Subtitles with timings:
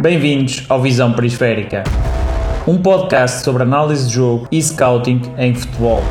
[0.00, 1.84] Bem-vindos ao Visão Periférica,
[2.66, 6.02] um podcast sobre análise de jogo e scouting em futebol,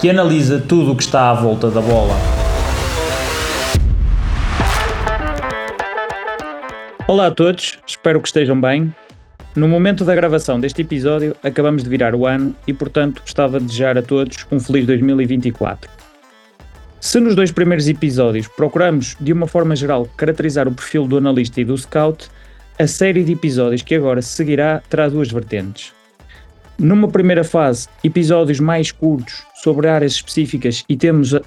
[0.00, 2.16] que analisa tudo o que está à volta da bola.
[7.06, 8.92] Olá a todos, espero que estejam bem.
[9.54, 13.66] No momento da gravação deste episódio, acabamos de virar o ano e, portanto, gostava de
[13.66, 15.88] desejar a todos um feliz 2024.
[17.00, 21.60] Se nos dois primeiros episódios procuramos, de uma forma geral, caracterizar o perfil do analista
[21.60, 22.28] e do scout,
[22.78, 25.92] a série de episódios que agora seguirá terá duas vertentes.
[26.78, 30.98] Numa primeira fase, episódios mais curtos sobre áreas específicas e,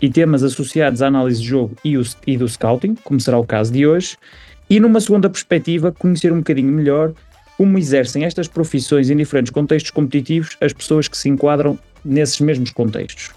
[0.01, 3.45] e temas associados à análise de jogo e, o, e do scouting, como será o
[3.45, 4.17] caso de hoje,
[4.67, 7.13] e numa segunda perspectiva, conhecer um bocadinho melhor
[7.57, 12.71] como exercem estas profissões em diferentes contextos competitivos as pessoas que se enquadram nesses mesmos
[12.71, 13.31] contextos.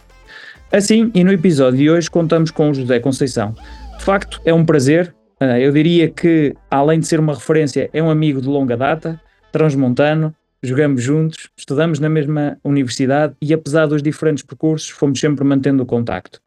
[0.72, 3.54] Assim, e no episódio de hoje contamos com o José Conceição.
[3.98, 5.14] De facto, é um prazer
[5.60, 9.20] eu diria que, além de ser uma referência, é um amigo de longa data,
[9.50, 15.82] transmontano, jogamos juntos, estudamos na mesma universidade e, apesar dos diferentes percursos, fomos sempre mantendo
[15.82, 16.40] o contacto.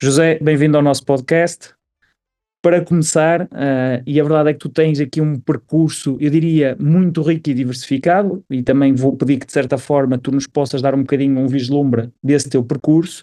[0.00, 1.74] José, bem-vindo ao nosso podcast.
[2.62, 6.76] Para começar, uh, e a verdade é que tu tens aqui um percurso, eu diria,
[6.78, 10.82] muito rico e diversificado, e também vou pedir que, de certa forma, tu nos possas
[10.82, 13.22] dar um bocadinho um vislumbre desse teu percurso.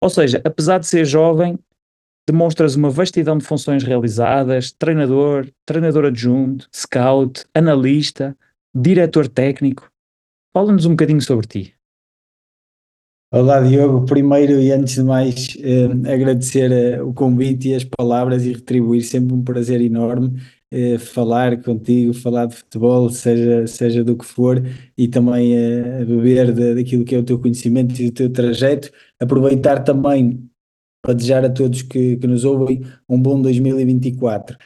[0.00, 1.58] Ou seja, apesar de ser jovem,
[2.28, 8.36] demonstras uma vastidão de funções realizadas, treinador, treinador adjunto, scout, analista,
[8.74, 9.90] diretor técnico.
[10.52, 11.74] Fala-nos um bocadinho sobre ti.
[13.32, 18.44] Olá Diogo, primeiro e antes de mais eh, agradecer eh, o convite e as palavras
[18.44, 20.38] e retribuir sempre um prazer enorme
[20.70, 24.62] eh, falar contigo, falar de futebol, seja, seja do que for,
[24.96, 28.90] e também eh, beber de, daquilo que é o teu conhecimento e o teu trajeto,
[29.18, 30.47] aproveitar também
[31.02, 34.56] para desejar a todos que, que nos ouvem um bom 2024.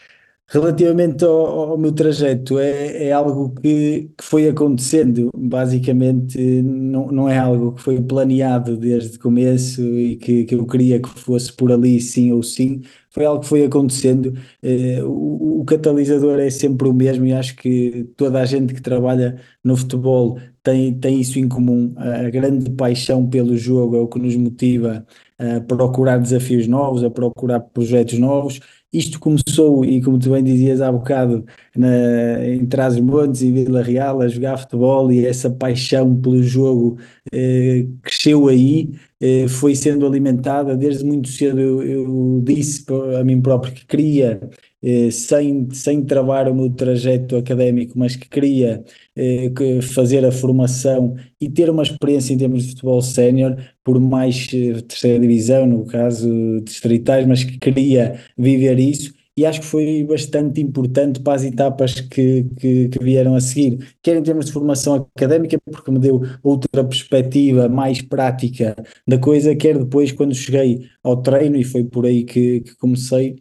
[0.52, 7.26] Relativamente ao, ao, meu trajeto, é, é algo que, que, foi acontecendo, basicamente não, não
[7.28, 11.50] é algo que foi planeado desde o começo e que, que eu queria que fosse
[11.50, 14.34] por ali sim ou sim, foi algo que foi acontecendo.
[14.62, 18.82] Eh, o, o, catalisador é sempre o mesmo e acho que toda a gente que
[18.82, 21.94] trabalha no futebol tem, tem isso em comum.
[21.96, 25.06] A grande paixão pelo jogo é o que nos motiva
[25.42, 28.60] a procurar desafios novos, a procurar projetos novos.
[28.92, 31.44] Isto começou, e como tu bem dizias há bocado,
[31.74, 36.98] na, em Trás-os-Montes e Vila Real, a jogar futebol e essa paixão pelo jogo
[37.32, 41.58] eh, cresceu aí, eh, foi sendo alimentada desde muito cedo.
[41.58, 42.84] Eu, eu disse
[43.18, 44.40] a mim próprio que queria
[44.82, 50.32] eh, sem, sem travar o meu trajeto académico, mas que queria eh, que fazer a
[50.32, 55.66] formação e ter uma experiência em termos de futebol sénior, por mais eh, terceira divisão,
[55.66, 59.12] no caso distritais, mas que queria viver isso.
[59.36, 63.78] E acho que foi bastante importante para as etapas que, que, que, vieram a seguir,
[64.02, 68.76] quer em termos de formação académica, porque me deu outra perspectiva mais prática
[69.08, 73.36] da coisa, quer depois quando cheguei ao treino, e foi por aí que, que comecei,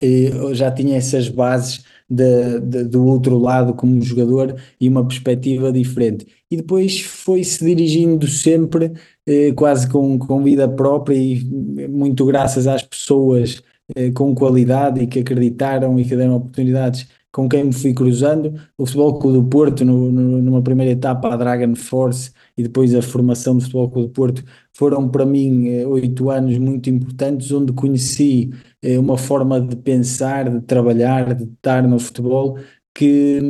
[0.00, 5.72] eu já tinha essas bases de, de, do outro lado como jogador e uma perspectiva
[5.72, 6.26] diferente.
[6.50, 8.92] E depois foi-se dirigindo sempre
[9.26, 11.44] eh, quase com, com vida própria e
[11.88, 13.62] muito graças às pessoas
[13.94, 18.54] eh, com qualidade e que acreditaram e que deram oportunidades com quem me fui cruzando.
[18.76, 22.94] O Futebol Clube do Porto, no, no, numa primeira etapa, a Dragon Force e depois
[22.94, 27.52] a formação do Futebol Clube do Porto, foram para mim eh, oito anos muito importantes,
[27.52, 28.50] onde conheci
[28.82, 32.58] eh, uma forma de pensar, de trabalhar, de estar no futebol
[32.94, 33.40] que,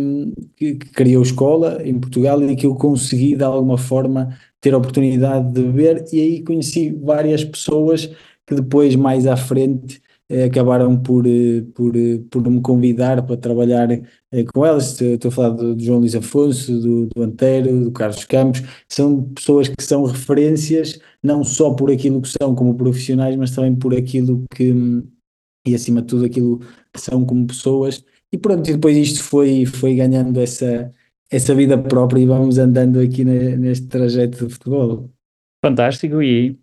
[0.56, 4.78] que, que, criou escola em Portugal e que eu consegui de alguma forma ter a
[4.78, 8.06] oportunidade de ver e aí conheci várias pessoas
[8.46, 13.36] que depois mais à frente eh, acabaram por, eh, por, eh, por me convidar para
[13.36, 13.88] trabalhar
[14.54, 15.00] com elas.
[15.00, 18.62] Estou a falar do, do João Luís Afonso, do, do do Carlos Campos.
[18.88, 23.74] São pessoas que são referências, não só por aquilo que são como profissionais, mas também
[23.74, 24.72] por aquilo que,
[25.66, 26.58] e acima de tudo, aquilo
[26.92, 28.04] que são como pessoas.
[28.32, 30.92] E pronto, e depois isto foi, foi ganhando essa,
[31.30, 35.10] essa vida própria e vamos andando aqui neste trajeto de futebol.
[35.64, 36.58] Fantástico, e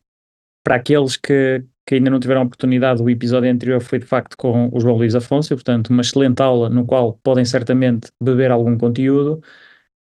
[0.64, 4.70] para aqueles que, que ainda não tiveram oportunidade, o episódio anterior foi de facto com
[4.74, 9.42] o João Luís Afonso, portanto, uma excelente aula no qual podem certamente beber algum conteúdo.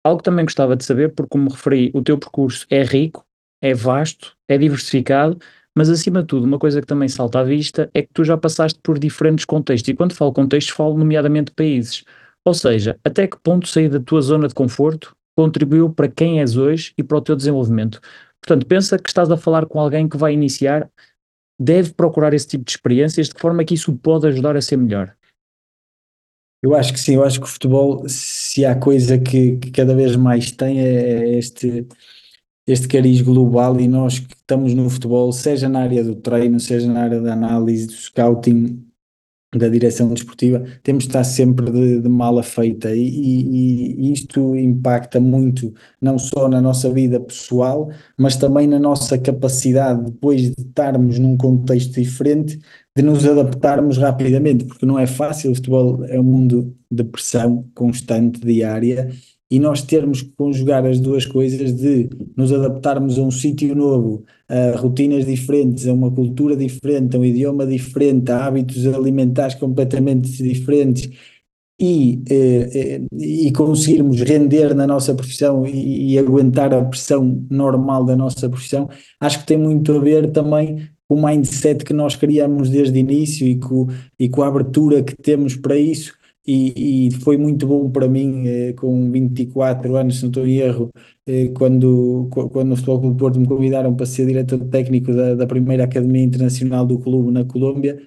[0.03, 3.25] Algo que também gostava de saber, porque como referi, o teu percurso é rico,
[3.61, 5.37] é vasto, é diversificado,
[5.75, 8.37] mas acima de tudo, uma coisa que também salta à vista é que tu já
[8.37, 12.03] passaste por diferentes contextos, e quando falo contextos, falo nomeadamente países.
[12.43, 16.57] Ou seja, até que ponto sair da tua zona de conforto contribuiu para quem és
[16.57, 18.01] hoje e para o teu desenvolvimento.
[18.41, 20.89] Portanto, pensa que estás a falar com alguém que vai iniciar
[21.61, 25.15] deve procurar esse tipo de experiências de forma que isso pode ajudar a ser melhor?
[26.63, 29.95] Eu acho que sim, eu acho que o futebol, se há coisa que, que cada
[29.95, 31.87] vez mais tem, é, é este,
[32.71, 36.91] este cariz global e nós que estamos no futebol, seja na área do treino, seja
[36.91, 38.85] na área da análise, do scouting,
[39.53, 42.95] da direção desportiva, temos de estar sempre de, de mala feita.
[42.95, 48.79] E, e, e, isto impacta muito não só na nossa vida pessoal, mas também na
[48.79, 52.59] nossa capacidade depois de estarmos num contexto diferente,
[52.95, 57.69] de nos adaptarmos rapidamente, porque não é fácil, o futebol é um mundo de pressão
[57.75, 59.09] constante, diária,
[59.51, 64.23] e nós termos que conjugar as duas coisas de nos adaptarmos a um sítio novo,
[64.47, 70.41] a rotinas diferentes, a uma cultura diferente, a um idioma diferente, a hábitos alimentares completamente
[70.41, 71.09] diferentes
[71.77, 78.05] e, eh, eh, e conseguirmos render na nossa profissão e, e, aguentar a pressão normal
[78.05, 78.87] da nossa profissão,
[79.19, 82.99] acho que tem muito a ver também com o mindset que nós criamos desde o
[82.99, 83.87] início e com,
[84.17, 88.47] e com a abertura que temos para isso e, e, foi muito bom para mim,
[88.47, 90.89] eh, com 24 anos, se não estou em erro,
[91.27, 95.47] eh, quando, quando o Futebol Clube Porto me convidaram para ser diretor técnico da, da
[95.47, 98.01] primeira Academia Internacional do clube na Colômbia.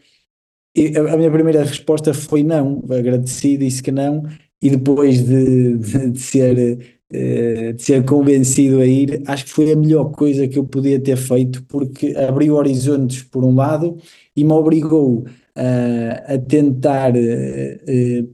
[0.77, 4.25] E a, a minha primeira resposta foi não, agradeci, disse que não,
[4.61, 6.79] e depois de, de, de ser
[7.13, 10.99] eh, de ser convencido a ir, acho que foi a melhor coisa que eu podia
[10.99, 13.97] ter feito, porque abriu horizontes por um lado
[14.35, 15.25] e me obrigou
[15.57, 17.13] a tentar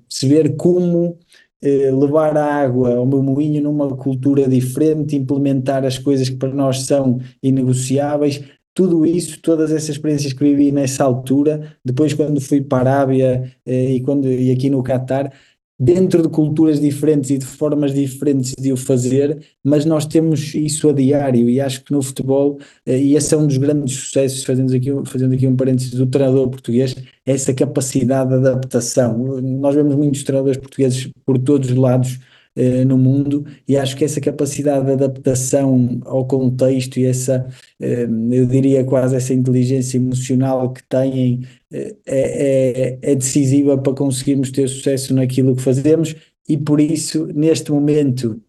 [0.09, 1.19] perceber como
[1.63, 6.87] levar a água ao meu moinho numa cultura diferente, implementar as coisas que para nós
[6.87, 8.43] são inegociáveis.
[8.73, 13.53] Tudo isso, todas essas experiências que vivi nessa altura, depois quando fui para a Arábia
[13.67, 15.33] e, quando, e aqui no Catar,
[15.81, 20.91] dentro de culturas diferentes e de formas diferentes de o fazer, mas nós temos isso
[20.91, 24.45] a diário e acho que no futebol, eh, e esse é um dos grandes sucessos,
[24.45, 26.95] fazendo aqui, fazendo aqui um parênteses, do treinador português,
[27.25, 29.41] essa capacidade de adaptação.
[29.41, 32.19] Nós vemos muitos treinadores portugueses por todos os lados
[32.57, 37.49] eh, no mundo e acho que essa capacidade de adaptação ao contexto e essa,
[37.81, 41.43] eh, eu diria quase essa inteligência emocional que têm
[41.73, 46.15] é, é, é decisiva para conseguirmos ter sucesso naquilo que fazemos.
[46.49, 48.41] E por isso, neste momento,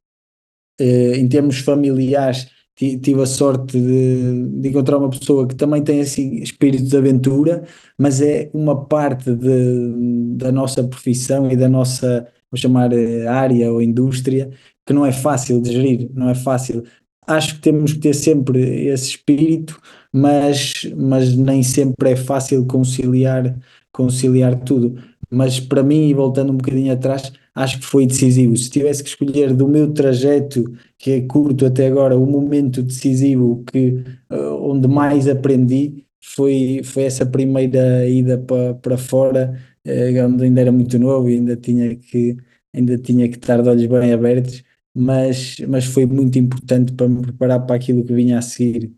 [0.80, 6.00] eh, em termos familiares, tive a sorte de, de, encontrar uma pessoa que também tem
[6.00, 7.64] esse espírito de aventura,
[7.98, 13.72] mas é uma parte de, da nossa profissão e da nossa, vou chamar, eh, área
[13.72, 14.52] ou indústria,
[14.86, 16.84] que não é fácil de gerir, não é fácil.
[17.28, 19.80] Acho que temos que ter sempre esse espírito,
[20.12, 23.58] mas, mas nem sempre é fácil conciliar,
[23.92, 24.96] conciliar tudo.
[25.30, 28.58] Mas para mim, e voltando um bocadinho atrás, acho que foi decisivo.
[28.58, 30.64] Se tivesse que escolher do meu trajeto,
[30.98, 37.04] que é curto até agora, o momento decisivo que, uh, onde mais aprendi foi, foi
[37.04, 41.96] essa primeira ida para, para fora, uh, onde ainda era muito novo e ainda tinha
[41.96, 42.38] que,
[42.74, 44.64] ainda tinha que estar de olhos bem abertos,
[44.96, 48.94] mas, mas foi muito importante para me preparar para aquilo que vinha a seguir.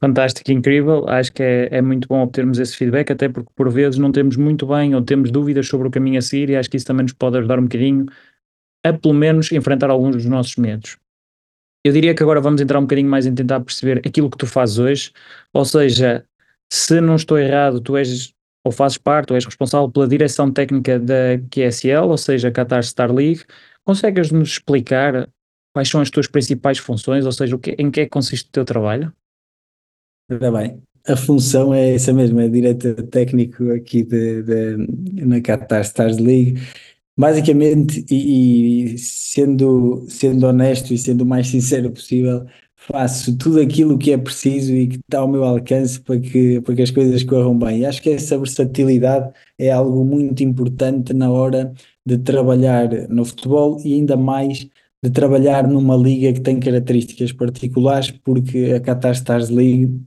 [0.00, 1.08] Fantástico, incrível.
[1.08, 4.36] Acho que é, é muito bom obtermos esse feedback, até porque por vezes não temos
[4.36, 7.02] muito bem ou temos dúvidas sobre o caminho a seguir, e acho que isso também
[7.02, 8.06] nos pode ajudar um bocadinho
[8.84, 10.96] a, pelo menos, enfrentar alguns dos nossos medos.
[11.84, 14.46] Eu diria que agora vamos entrar um bocadinho mais em tentar perceber aquilo que tu
[14.46, 15.12] fazes hoje,
[15.52, 16.24] ou seja,
[16.70, 18.32] se não estou errado, tu és
[18.64, 23.12] ou fazes parte, ou és responsável pela direção técnica da QSL, ou seja, Qatar Star
[23.12, 23.42] League.
[23.84, 25.28] Consegues nos explicar
[25.72, 28.48] quais são as tuas principais funções, ou seja, o que, em que é que consiste
[28.48, 29.12] o teu trabalho?
[30.30, 34.76] Ora bem, a função é essa mesmo, é diretor técnico aqui de, de,
[35.24, 36.60] na Qatar Stars League.
[37.16, 42.46] Basicamente, e, e, sendo, sendo honesto e sendo o mais sincero possível,
[42.78, 46.74] faço tudo aquilo que é preciso e que está ao meu alcance para que, para
[46.76, 47.80] que as coisas corram bem.
[47.80, 51.72] E acho que essa versatilidade é algo muito importante na hora
[52.06, 54.68] de trabalhar no futebol e ainda mais
[55.02, 60.00] de trabalhar numa liga que tem características particulares, porque a Qatar Stars League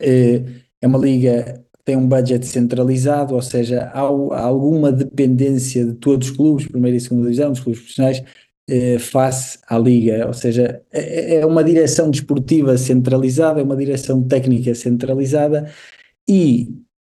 [0.00, 0.42] eh,
[0.80, 6.30] é uma liga que tem um budget centralizado, ou seja, há, alguma dependência de todos
[6.30, 8.22] os clubes, primeira e segunda divisão, dos clubes profissionais,
[8.70, 14.22] eh, face à liga, ou seja, é, é uma direção desportiva centralizada, é uma direção
[14.22, 15.70] técnica centralizada
[16.28, 16.68] e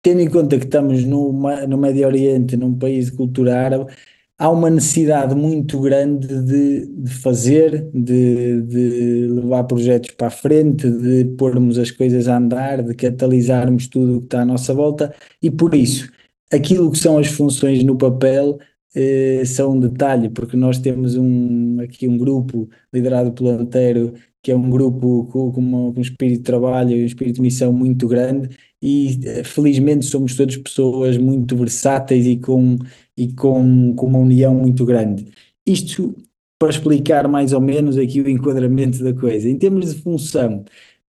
[0.02, 1.33] tendo em conta que estamos no,
[1.69, 3.92] no Médio Oriente, num país de cultura árabe,
[4.38, 10.90] há uma necessidade muito grande de, de fazer, de, de, levar projetos para a frente,
[10.90, 15.14] de pormos as coisas a andar, de catalisarmos tudo o que está à nossa volta,
[15.42, 16.11] e por isso,
[16.50, 18.59] aquilo que são as funções no papel
[18.94, 24.50] eh, são um detalhe, porque nós temos um, aqui um grupo liderado pelo Antero, que
[24.50, 27.42] é um grupo com, com, uma, com um espírito de trabalho e um espírito de
[27.42, 32.78] missão muito grande, e eh, felizmente somos todos pessoas muito versáteis e com,
[33.16, 35.26] e com, com uma união muito grande.
[35.66, 36.14] Isto
[36.59, 39.49] para explicar mais ou menos aqui o enquadramento da coisa.
[39.49, 40.64] Em termos de função,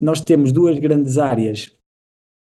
[0.01, 1.71] nós temos duas grandes áreas.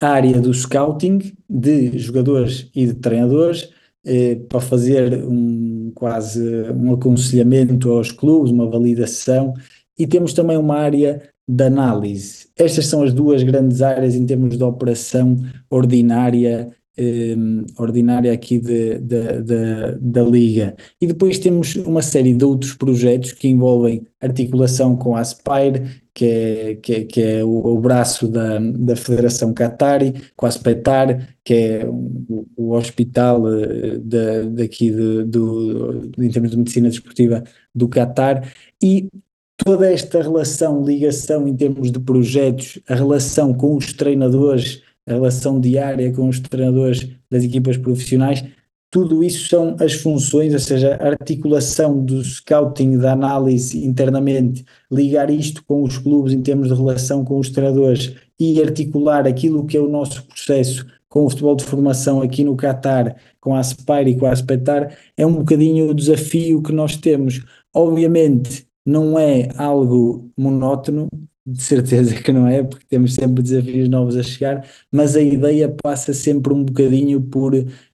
[0.01, 3.71] A área do scouting, de jogadores e de treinadores,
[4.05, 6.43] eh, para fazer um, quase
[6.73, 9.55] um aconselhamento aos clubes, uma validação,
[9.99, 12.49] e temos também uma área de análise.
[12.57, 15.37] Estas são as duas grandes áreas em termos de operação
[15.71, 17.35] ordinária eh,
[17.79, 20.77] ordinária aqui de, de, de, da Liga.
[21.01, 26.27] E depois temos uma série de outros projetos que envolvem articulação com a Aspire, que
[26.27, 31.37] é, que é, que é o, o, braço da, da Federação Qatari, com a Aspetar,
[31.45, 37.43] que é o, o hospital eh, de, daqui de, do, em termos de medicina desportiva
[37.75, 38.53] do Qatar,
[38.83, 39.09] e
[39.57, 45.61] toda esta relação, ligação em termos de projetos, a relação com os treinadores, a relação
[45.61, 48.45] diária com os treinadores das equipas profissionais,
[48.93, 55.31] tudo isso são as funções, ou seja, a articulação do scouting, da análise internamente, ligar
[55.31, 59.79] isto com os clubes em termos de relação com os treinadores e articular aquilo que
[59.79, 64.11] é o nosso processo com o futebol de formação aqui no Qatar, com a Aspire
[64.11, 67.43] e com a Aspetar, é um bocadinho o desafio que nós temos.
[67.75, 71.09] Obviamente, não é algo monótono,
[71.45, 75.75] de certeza que não é, porque temos sempre desafios novos a chegar, mas a ideia
[75.83, 77.53] passa sempre um bocadinho por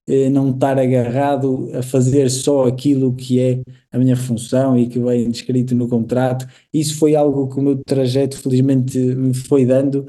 [0.09, 3.61] eh, não estar agarrado a fazer só aquilo que é
[3.91, 6.47] a minha função e que vem descrito no contrato.
[6.73, 10.07] Isso foi algo que o meu trajeto felizmente me foi dando,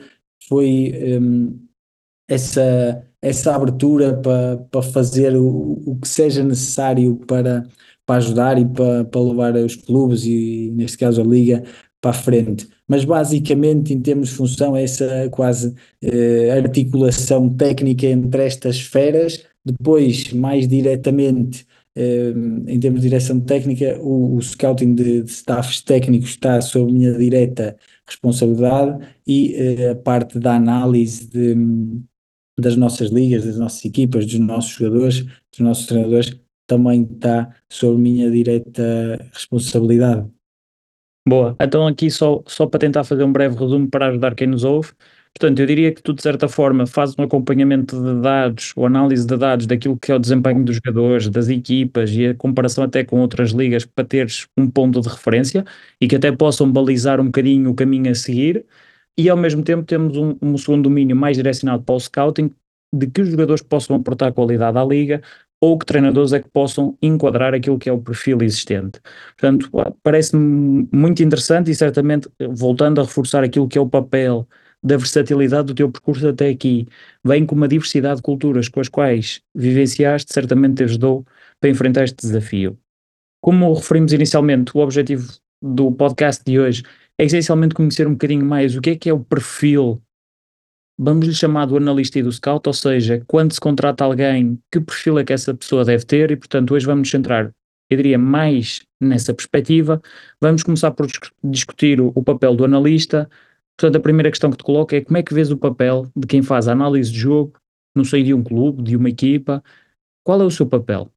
[0.49, 1.59] foi um,
[2.28, 7.66] essa, essa abertura para, para fazer o, o que seja necessário para,
[8.07, 11.62] para ajudar e para, para levar os clubes e, neste caso, a Liga
[12.00, 12.69] para a frente.
[12.88, 19.45] Mas basicamente, em termos de função, é essa quase eh, articulação técnica entre estas esferas,
[19.64, 22.32] depois, mais diretamente, eh,
[22.66, 27.12] em termos de direção técnica, o, o scouting de, de, staffs técnicos está sob minha
[27.16, 27.76] direta
[28.06, 31.54] responsabilidade e eh, a parte da análise de,
[32.58, 38.00] das nossas ligas, das nossas equipas, dos nossos jogadores, dos nossos treinadores, também está sob
[38.00, 40.28] minha direta responsabilidade.
[41.28, 44.64] Boa, então aqui só, só para tentar fazer um breve resumo para ajudar quem nos
[44.64, 44.92] ouve.
[45.38, 49.26] Portanto, eu diria que tu, de certa forma, fazes um acompanhamento de dados, ou análise
[49.26, 53.04] de dados daquilo que é o desempenho dos jogadores, das equipas e a comparação até
[53.04, 55.64] com outras ligas para teres um ponto de referência
[56.00, 58.66] e que até possam balizar um bocadinho o caminho a seguir.
[59.16, 62.50] E ao mesmo tempo temos um, um segundo domínio mais direcionado para o scouting,
[62.92, 65.22] de que os jogadores possam aportar qualidade à liga,
[65.60, 69.00] ou que treinadores é que possam enquadrar aquilo que é o perfil existente.
[69.38, 69.70] Portanto,
[70.02, 74.49] parece-me muito interessante e certamente, voltando a reforçar aquilo que é o papel
[74.82, 76.87] da versatilidade do teu percurso até aqui,
[77.25, 81.26] vem com uma diversidade de culturas com as quais vivenciaste, certamente te ajudou
[81.60, 82.78] para enfrentar este desafio.
[83.42, 85.32] Como referimos inicialmente, o objetivo
[85.62, 86.82] do podcast de hoje
[87.18, 90.02] é essencialmente conhecer um bocadinho mais o que é que é o perfil
[91.02, 94.78] vamos lhe chamar do analista e do scout, ou seja, quando se contrata alguém, que
[94.78, 97.54] perfil é que essa pessoa deve ter, e portanto hoje vamos nos centrar,
[97.88, 100.00] eu diria, mais nessa perspectiva.
[100.40, 101.08] Vamos começar por
[101.42, 103.28] discutir o papel do analista.
[103.80, 106.26] Portanto, a primeira questão que te coloco é como é que vês o papel de
[106.26, 107.54] quem faz a análise de jogo
[107.96, 109.64] no seio de um clube, de uma equipa?
[110.22, 111.10] Qual é o seu papel?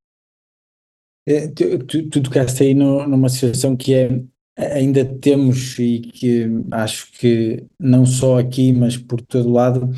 [1.28, 4.24] É, tu, tu, tocaste aí no, numa situação que é
[4.56, 9.90] ainda temos, e que acho que não só aqui, mas por todo lado,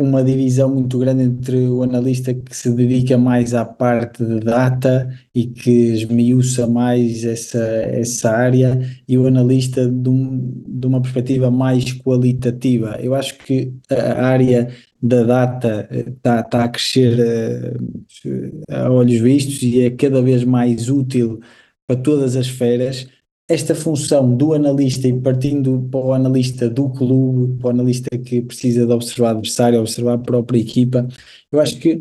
[0.00, 5.14] uma divisão muito grande entre o analista que se dedica mais à parte de data
[5.34, 11.50] e que esmiuça mais essa, essa área e o analista de, um, de uma perspectiva
[11.50, 12.98] mais qualitativa.
[12.98, 14.70] Eu acho que a área
[15.02, 17.76] da data está tá a crescer
[18.24, 21.40] uh, a olhos vistos e é cada vez mais útil
[21.86, 23.06] para todas as esferas
[23.50, 28.40] esta função do analista e partindo para o analista do clube, para o analista que
[28.42, 31.08] precisa de observar o adversário, observar a própria equipa,
[31.50, 32.00] eu acho que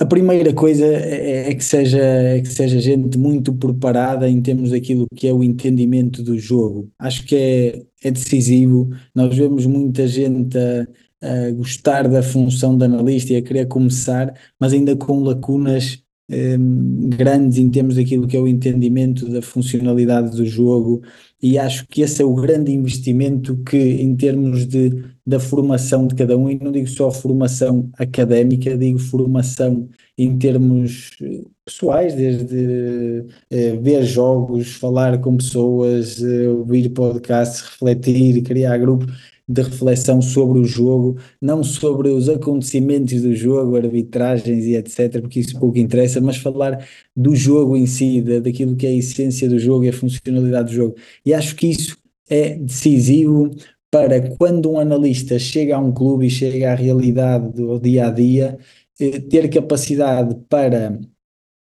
[0.00, 4.70] a primeira coisa é, é, que seja, é que seja gente muito preparada em termos
[4.70, 6.88] daquilo que é o entendimento do jogo.
[6.98, 8.90] Acho que é, é decisivo.
[9.14, 14.34] Nós vemos muita gente a, a gostar da função de analista e a querer começar,
[14.60, 20.36] mas ainda com lacunas um, grandes em termos daquilo que é o entendimento da funcionalidade
[20.36, 21.02] do jogo,
[21.42, 26.14] e acho que esse é o grande investimento que, em termos de, da formação de
[26.14, 33.26] cada um, e não digo só formação académica, digo formação em termos eh, pessoais, desde
[33.50, 40.58] eh, ver jogos, falar com pessoas, eh, ouvir podcasts, refletir, criar grupos de reflexão sobre
[40.58, 46.20] o jogo, não sobre os acontecimentos do jogo, arbitragens e etc., porque isso pouco interessa,
[46.20, 49.92] mas falar do jogo em si, daquilo que é a essência do jogo e a
[49.92, 50.96] funcionalidade do jogo.
[51.24, 51.96] E acho que isso
[52.28, 53.50] é decisivo
[53.90, 58.10] para quando um analista chega a um clube e chega à realidade do dia a
[58.10, 58.58] dia,
[58.98, 60.98] eh, ter capacidade para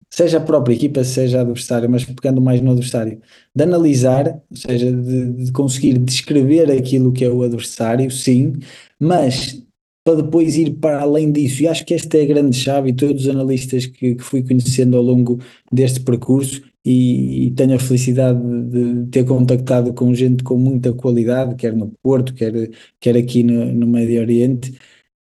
[0.09, 3.21] seja a própria equipa, seja adversário, mas pegando mais no adversário,
[3.55, 8.53] de analisar, ou seja, de, de, conseguir descrever aquilo que é o adversário, sim,
[8.99, 9.61] mas
[10.03, 11.63] para depois ir para além disso.
[11.63, 14.41] E acho que esta é a grande chave, e todos os analistas que, que fui
[14.43, 15.39] conhecendo ao longo
[15.71, 21.55] deste percurso, e, e, tenho a felicidade de ter contactado com gente com muita qualidade,
[21.55, 22.53] quer no Porto, quer,
[22.99, 24.73] quer aqui no, no Médio Oriente.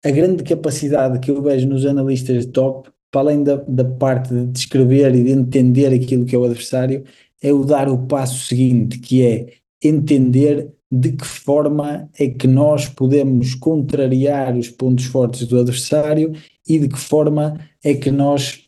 [0.03, 4.33] A grande capacidade que eu vejo nos analistas de top para além da, da parte
[4.33, 7.03] de descrever e de entender aquilo que é o adversário,
[7.41, 9.53] é o dar o passo seguinte, que é
[9.83, 16.33] entender de que forma é que nós podemos contrariar os pontos fortes do adversário
[16.67, 18.67] e de que forma é que nós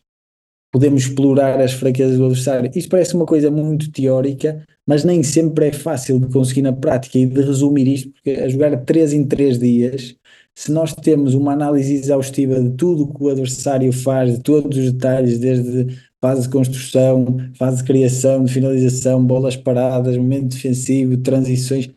[0.72, 2.72] podemos explorar as fraquezas do adversário.
[2.74, 7.20] Isto parece uma coisa muito teórica, mas nem sempre é fácil de conseguir na prática
[7.20, 10.16] e de resumir isto, porque a jogar 3 em 3 dias
[10.56, 14.78] se nós temos uma análise exaustiva de tudo o que o adversário faz, de todos
[14.78, 21.18] os detalhes, desde fase de construção, fase de criação, de finalização, bolas paradas, momento defensivo,
[21.18, 21.90] transições,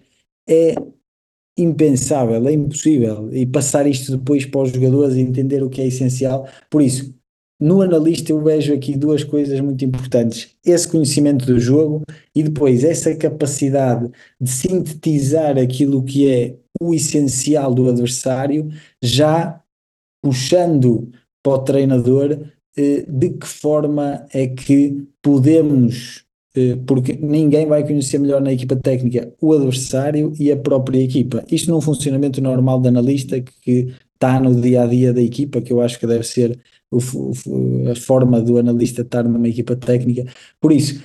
[0.49, 0.75] é
[1.57, 3.29] impensável, é impossível.
[3.33, 6.49] E passar isto depois para os jogadores e entender o que é essencial.
[6.71, 7.15] Por isso,
[7.59, 12.03] no analista eu vejo aqui duas coisas muito importantes: esse conhecimento do jogo
[12.35, 14.11] e depois essa capacidade
[14.41, 18.69] de sintetizar aquilo que é o essencial do adversário,
[19.03, 19.61] já
[20.23, 21.11] puxando
[21.43, 22.39] para o treinador
[22.77, 28.77] eh, de que forma é que podemos, eh, porque ninguém vai conhecer melhor na equipa
[28.77, 31.45] técnica o adversário e a própria equipa.
[31.51, 35.73] Isto num funcionamento normal de analista que está no dia a dia da equipa, que
[35.73, 36.59] eu acho que deve ser
[37.91, 40.25] a forma do analista estar numa equipa técnica.
[40.61, 41.03] Por isso,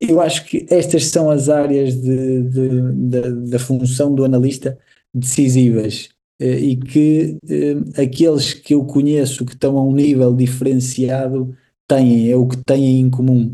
[0.00, 4.78] eu acho que estas são as áreas de, de, de, da função do analista
[5.14, 11.56] decisivas eh, e que eh, aqueles que eu conheço que estão a um nível diferenciado
[11.88, 13.50] têm, é o que têm em comum,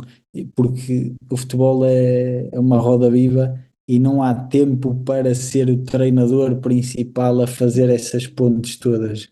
[0.54, 5.84] porque o futebol é, é uma roda viva e não há tempo para ser o
[5.84, 9.28] treinador principal a fazer essas pontes todas.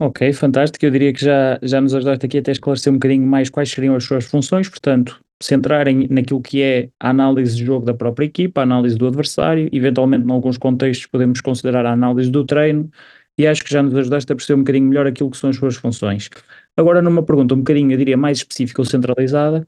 [0.00, 0.84] Ok, fantástico.
[0.84, 3.94] Eu diria que já, já nos ajudaste aqui até esclarecer um bocadinho mais quais seriam
[3.94, 8.60] as suas funções, portanto, centrarem naquilo que é a análise de jogo da própria equipa,
[8.60, 12.90] a análise do adversário, eventualmente, em alguns contextos, podemos considerar a análise do treino,
[13.36, 15.56] e acho que já nos ajudaste a perceber um bocadinho melhor aquilo que são as
[15.56, 16.30] suas funções.
[16.76, 19.66] Agora, numa pergunta um bocadinho, eu diria, mais específica ou centralizada,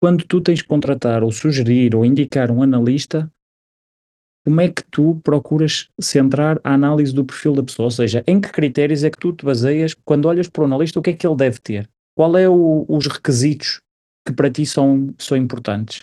[0.00, 3.30] quando tu tens que contratar ou sugerir ou indicar um analista,
[4.46, 7.88] como é que tu procuras centrar a análise do perfil da pessoa?
[7.88, 10.98] Ou seja, em que critérios é que tu te baseias quando olhas para o analista,
[10.98, 11.88] o que é que ele deve ter?
[12.16, 13.80] Qual é o, os requisitos
[14.28, 16.02] que para ti são, são importantes?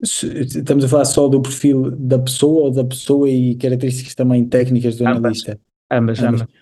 [0.00, 4.96] Estamos a falar só do perfil da pessoa ou da pessoa e características também técnicas
[4.96, 5.58] do analista?
[5.90, 6.42] Ambas, ambas.
[6.42, 6.54] ambas.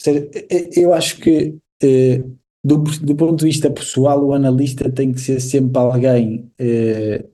[0.00, 0.30] Seja,
[0.74, 2.22] eu acho que eh,
[2.64, 7.24] do, do, ponto de vista pessoal, o analista tem que ser sempre alguém eh,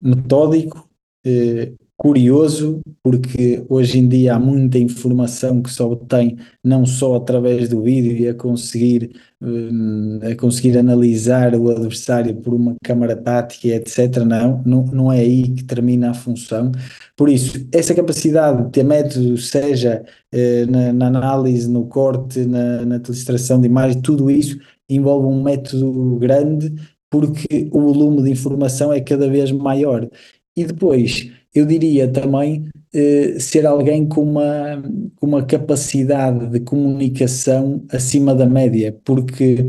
[0.00, 0.88] metódico,
[1.24, 1.72] eh,
[2.02, 7.80] curioso, porque hoje em dia há muita informação que só obtém não só através do
[7.80, 14.16] vídeo e a conseguir, um, a conseguir analisar o adversário por uma câmara tática, etc.
[14.26, 16.72] Não, não, não é aí que termina a função.
[17.16, 22.84] Por isso, essa capacidade de ter métodos, seja eh, na, na, análise, no corte, na,
[22.84, 24.58] na ilustração de imagem, tudo isso
[24.90, 26.74] envolve um método grande
[27.08, 30.08] porque o volume de informação é cada vez maior.
[30.56, 34.82] E depois, eu diria também eh, ser alguém com uma,
[35.16, 39.66] com uma capacidade de comunicação acima da média, porque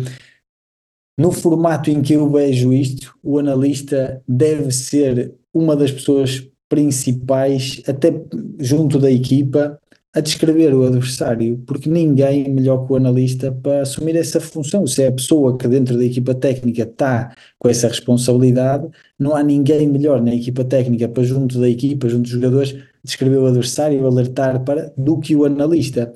[1.18, 7.84] no formato em que eu vejo isto, o analista deve ser uma das pessoas principais,
[7.88, 8.12] até
[8.60, 9.80] junto da equipa,
[10.16, 14.86] a descrever o adversário, porque ninguém é melhor que o analista para assumir essa função.
[14.86, 19.42] Se é a pessoa que dentro da equipa técnica está com essa responsabilidade, não há
[19.42, 24.06] ninguém melhor na equipa técnica para junto da equipa, junto dos jogadores, descrever o adversário,
[24.06, 26.14] alertar para, do que o analista.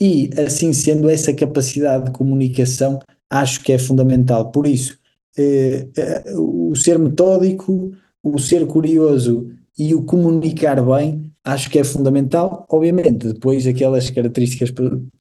[0.00, 2.98] E assim sendo, essa capacidade de comunicação
[3.30, 4.50] acho que é fundamental.
[4.50, 4.98] Por isso,
[5.38, 11.84] eh, eh, o ser metódico, o ser curioso e o comunicar bem acho que é
[11.84, 12.66] fundamental.
[12.68, 14.70] Obviamente, depois aquelas características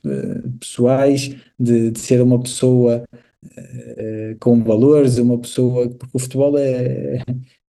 [0.06, 3.04] eh, pessoais de, de ser uma pessoa
[3.46, 5.88] uh, com valores, uma pessoa.
[5.90, 7.22] Porque o futebol é,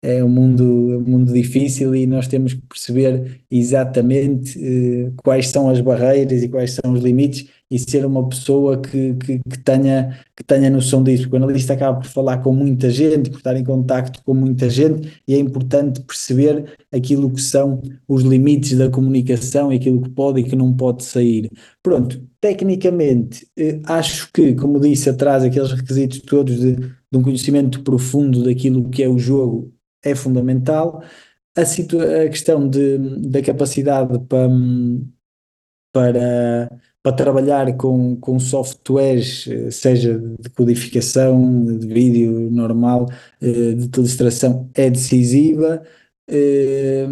[0.07, 5.69] é um mundo, um mundo difícil e nós temos que perceber exatamente eh, quais são
[5.69, 10.17] as barreiras e quais são os limites e ser uma pessoa que, que, que, tenha,
[10.33, 13.57] que tenha noção disso, porque o analista acaba por falar com muita gente, por estar
[13.57, 18.89] em contacto com muita gente e é importante perceber aquilo que são os limites da
[18.89, 21.49] comunicação e aquilo que pode e que não pode sair.
[21.83, 27.83] Pronto, tecnicamente, eh, acho que, como disse atrás, aqueles requisitos todos de, de um conhecimento
[27.83, 31.03] profundo daquilo que é o jogo é fundamental.
[31.55, 32.97] A, a questão de,
[33.29, 34.49] da capacidade para,
[35.91, 43.07] para, para trabalhar com, com softwares, seja de codificação, de vídeo normal,
[43.41, 45.83] eh, de ilustração, é decisiva.
[46.27, 47.07] Eh,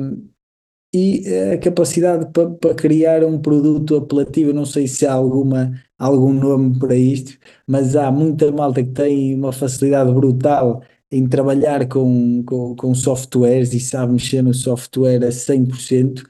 [0.94, 6.32] e a capacidade para, para, criar um produto apelativo, não sei se há alguma, algum
[6.34, 12.44] nome para isto, mas há muita malta que tem uma facilidade brutal em trabalhar com,
[12.44, 16.24] com, com softwares e sabe mexer no software a 100%,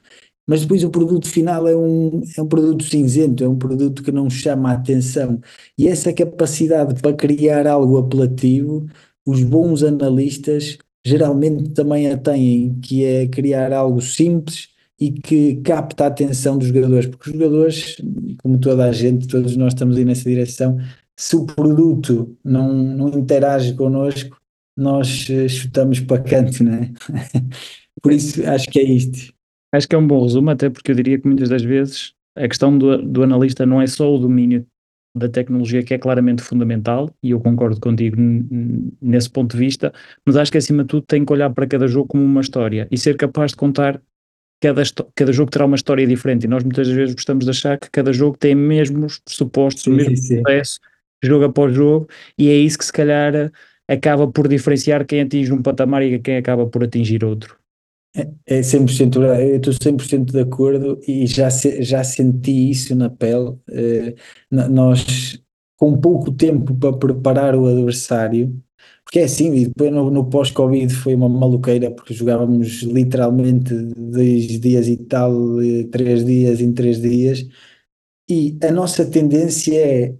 [0.46, 4.12] mas depois o produto final é um, é um produto cinzento, é um produto que
[4.12, 5.40] não chama a atenção.
[5.76, 8.86] E essa capacidade para criar algo apelativo,
[9.26, 16.04] os bons analistas geralmente também a têm, que é criar algo simples e que capta
[16.04, 17.96] a atenção dos jogadores, porque os jogadores,
[18.42, 20.78] como toda a gente, todos nós estamos aí nessa direção,
[21.16, 24.36] se o produto não, não interage connosco,
[24.76, 26.90] nós eh, chutamos para canto, não é?
[28.02, 29.34] Por isso acho que é isto.
[29.72, 32.46] Acho que é um bom resumo, até porque eu diria que muitas das vezes a
[32.46, 34.66] questão do, do analista não é só o domínio
[35.16, 38.16] da tecnologia que é claramente fundamental, e eu concordo contigo
[39.00, 39.92] nesse ponto de vista,
[40.26, 42.86] mas acho que acima de tudo tem que olhar para cada jogo como uma história
[42.90, 44.00] e ser capaz de contar
[44.60, 44.82] cada,
[45.14, 48.12] cada jogo terá uma história diferente e nós muitas vezes gostamos de achar que cada
[48.12, 50.80] jogo tem mesmos supostos, sim, o mesmo sim, processo,
[51.22, 52.08] jogo após jogo,
[52.38, 53.50] e é isso que se calhar
[53.88, 57.58] acaba por diferenciar quem atinge um patamar e quem acaba por atingir outro.
[58.16, 63.56] É, é 100%, eu estou 100% de acordo e já, já senti isso na pele.
[63.70, 64.14] Eh,
[64.50, 65.38] nós,
[65.76, 68.58] com pouco tempo para preparar o adversário,
[69.04, 74.88] porque é assim, depois no, no pós-Covid foi uma maluqueira, porque jogávamos literalmente dois dias
[74.88, 77.46] e tal, eh, três dias em três dias,
[78.28, 80.14] e a nossa tendência é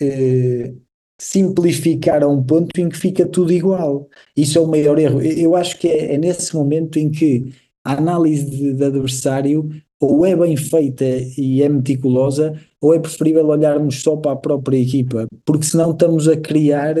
[0.00, 0.74] eh,
[1.20, 4.08] simplificar a um ponto em que fica tudo igual.
[4.34, 5.20] Isso é o maior erro.
[5.20, 7.52] Eu acho que é, é nesse momento em que
[7.84, 9.68] a análise de, de, adversário
[10.00, 11.04] ou é bem feita
[11.36, 16.26] e é meticulosa, ou é preferível olharmos só para a própria equipa, porque senão estamos
[16.26, 16.96] a criar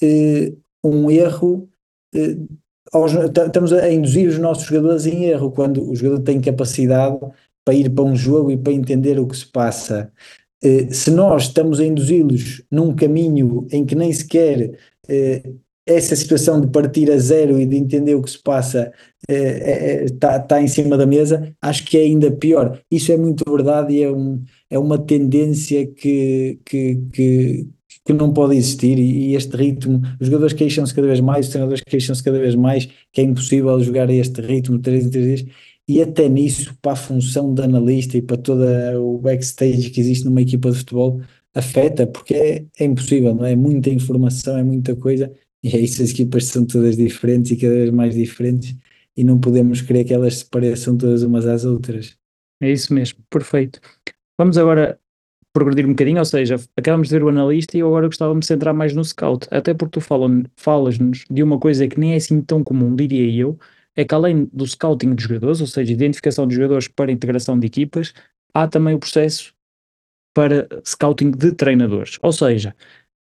[0.00, 0.52] eh,
[0.84, 1.68] um erro,
[2.14, 2.36] eh,
[3.46, 7.18] estamos a induzir os nossos jogadores em erro, quando o jogador tem capacidade
[7.64, 10.12] para ir para um jogo e para entender o que se passa.
[10.66, 14.76] Eh, se nós estamos a induzi-los num caminho em que nem sequer
[15.08, 15.42] eh,
[15.86, 18.92] essa situação de partir a zero e de entender o que se passa
[19.28, 22.80] está eh, tá em cima da mesa, acho que é ainda pior.
[22.90, 27.68] Isso é muito verdade e é, um, é uma tendência que, que, que,
[28.04, 31.52] que não pode existir e, e este ritmo, os jogadores queixam-se cada vez mais, os
[31.52, 35.24] treinadores queixam-se cada vez mais que é impossível jogar a este ritmo 3 em 3
[35.24, 35.44] dias
[35.88, 38.64] e até nisso, para a função de analista e para todo
[39.00, 41.20] o backstage que existe numa equipa de futebol,
[41.54, 43.52] afeta, porque é, é impossível, não é?
[43.52, 43.56] é?
[43.56, 47.74] Muita informação, é muita coisa, e é isso, as equipas são todas diferentes e cada
[47.74, 48.76] vez mais diferentes,
[49.16, 52.16] e não podemos crer que elas se pareçam todas umas às outras.
[52.60, 53.80] É isso mesmo, perfeito.
[54.38, 54.98] Vamos agora
[55.52, 58.36] progredir um bocadinho, ou seja, acabamos de ver o analista e eu agora gostava de
[58.36, 62.16] me centrar mais no scout, até porque tu falas-nos de uma coisa que nem é
[62.16, 63.58] assim tão comum, diria eu,
[63.96, 67.66] é que além do scouting de jogadores, ou seja, identificação de jogadores para integração de
[67.66, 68.12] equipas,
[68.54, 69.54] há também o processo
[70.34, 72.18] para scouting de treinadores.
[72.22, 72.76] Ou seja,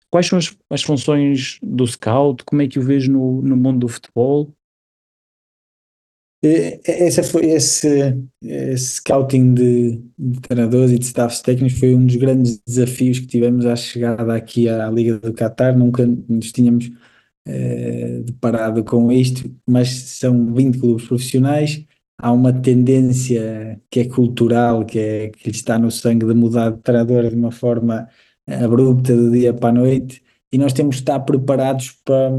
[0.10, 3.79] quais são as, as funções do scout, como é que o vejo no, no mundo
[3.79, 4.53] do futebol?
[6.43, 12.15] Essa foi, esse, esse scouting de, de treinadores e de staffs técnicos foi um dos
[12.15, 15.77] grandes desafios que tivemos à chegada aqui à Liga do Qatar.
[15.77, 16.89] Nunca nos tínhamos
[17.47, 21.86] eh, deparado com isto, mas são 20 clubes profissionais.
[22.17, 26.80] Há uma tendência que é cultural, que, é, que está no sangue de mudar de
[26.82, 28.08] treinador de uma forma
[28.47, 32.32] abrupta do dia para a noite e nós temos que estar preparados para,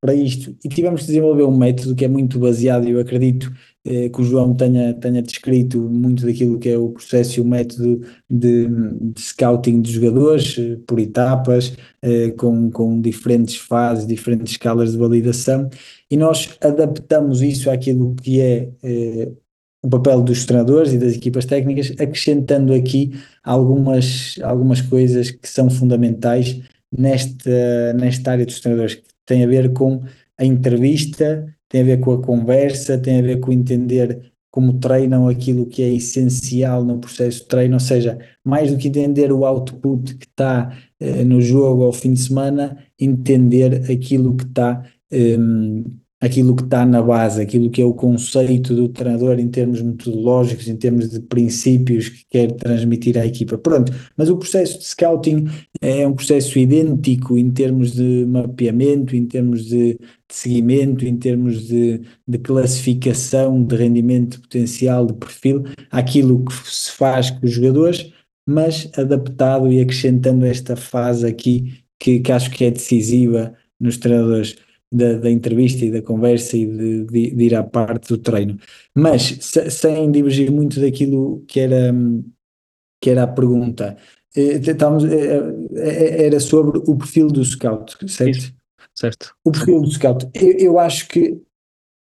[0.00, 0.56] para isto.
[0.64, 3.52] E tivemos que desenvolver um método que é muito baseado, eu acredito
[3.84, 7.44] eh, que o João tenha, tenha descrito muito daquilo que é o processo e o
[7.44, 14.52] método de, de scouting de jogadores, eh, por etapas, eh, com, com diferentes fases, diferentes
[14.52, 15.70] escalas de validação,
[16.10, 19.32] e nós adaptamos isso àquilo que é eh,
[19.82, 23.12] o papel dos treinadores e das equipas técnicas, acrescentando aqui
[23.42, 26.60] algumas, algumas coisas que são fundamentais
[26.92, 30.02] nesta, nesta área dos treinadores, que tem a ver com
[30.38, 35.28] a entrevista, tem a ver com a conversa, tem a ver com entender como treinam
[35.28, 39.44] aquilo que é essencial no processo de treino, ou seja, mais do que entender o
[39.46, 45.84] output que está eh, no jogo ao fim de semana, entender aquilo que está um,
[46.20, 50.68] aquilo que está na base, aquilo que é o conceito do treinador em termos metodológicos,
[50.68, 53.56] em termos de princípios que quer transmitir à equipa.
[53.56, 55.48] Pronto, mas o processo de scouting
[55.80, 61.66] é um processo idêntico em termos de mapeamento, em termos de, de seguimento, em termos
[61.68, 68.12] de, de classificação de rendimento potencial, de perfil, aquilo que se faz com os jogadores,
[68.46, 74.56] mas adaptado e acrescentando esta fase aqui que, que acho que é decisiva nos treinadores
[74.90, 78.58] da, da, entrevista e da conversa e de, de, de, ir à parte do treino.
[78.94, 81.92] Mas se, sem divergir muito daquilo que era,
[83.00, 83.96] que era a pergunta,
[84.36, 85.42] eh, estávamos, eh,
[85.74, 88.36] eh, era sobre o perfil do scout, certo?
[88.36, 88.54] Isso,
[88.94, 89.34] certo.
[89.44, 90.28] O perfil do scout.
[90.34, 91.40] Eu, eu acho que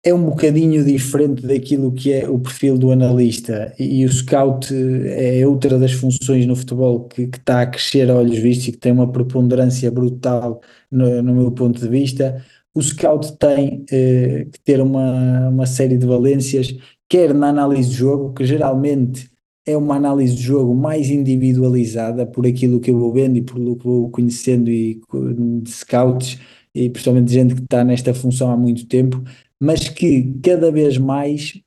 [0.05, 4.67] é um bocadinho diferente daquilo que é o perfil do analista e, e o scout
[5.05, 8.71] é outra das funções no futebol que, que, está a crescer a olhos vistos e
[8.73, 12.43] que tem uma preponderância brutal no, no meu ponto de vista
[12.75, 16.75] o scout tem eh, que ter uma, uma série de valências,
[17.07, 19.29] quer na análise de jogo, que geralmente
[19.65, 23.77] é uma análise de jogo mais individualizada por aquilo que eu vou vendo e aquilo
[23.77, 24.99] que vou conhecendo e
[25.61, 26.39] de scouts
[26.75, 29.23] e principalmente de gente que está nesta função há muito tempo,
[29.59, 31.61] mas que cada vez mais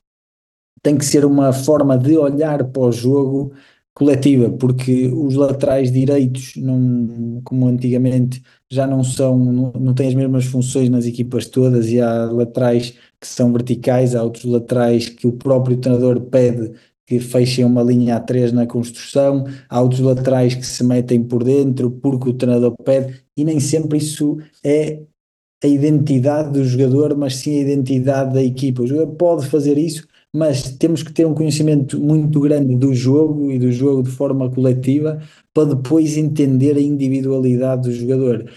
[0.83, 3.53] tem que ser uma forma de olhar para o jogo
[3.97, 10.13] coletiva, porque os laterais direitos, não, como antigamente, já não são, não, não têm as
[10.13, 15.25] mesmas funções nas equipas todas e há laterais que são verticais, há outros laterais que
[15.25, 16.73] o próprio treinador pede
[17.07, 21.43] que fechem uma linha a três na construção, há outros laterais que se metem por
[21.43, 25.01] dentro porque o treinador pede, e nem sempre isso é
[25.63, 28.83] a identidade do jogador, mas sim a identidade da equipa.
[28.83, 30.07] O jogador pode fazer isso,
[30.37, 34.51] mas temos que ter um conhecimento muito grande do jogo e do jogo de forma
[34.51, 35.19] coletiva
[35.51, 38.47] para depois entender a individualidade do jogador.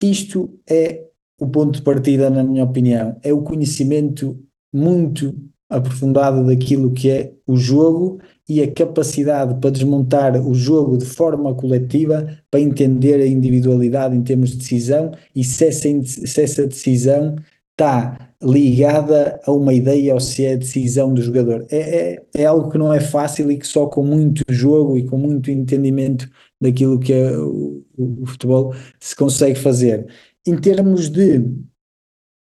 [0.00, 1.08] Isto é
[1.40, 4.38] o ponto de partida, na minha opinião, é o conhecimento
[4.72, 5.34] muito
[5.68, 11.52] aprofundado daquilo que é o jogo e a capacidade para desmontar o jogo de forma
[11.52, 17.34] coletiva para entender a individualidade em termos de decisão e se essa, se essa decisão
[17.72, 21.66] está ligada a uma ideia ou se é a decisão do jogador.
[21.70, 25.04] É, é, é, algo que não é fácil e que só com muito jogo e
[25.04, 30.06] com muito entendimento daquilo que é o, o futebol se consegue fazer.
[30.46, 31.44] Em termos de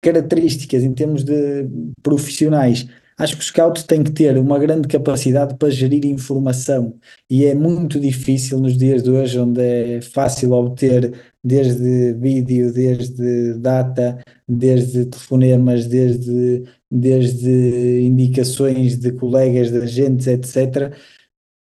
[0.02, 1.68] características, em termos de
[2.02, 2.88] profissionais,
[3.22, 6.96] Acho que o scout tem que ter uma grande capacidade para gerir informação
[7.30, 13.56] e é muito difícil nos dias de hoje, onde é fácil obter desde vídeo, desde
[13.56, 20.94] data, desde telefonemas, desde, desde indicações de colegas, de agentes, etc.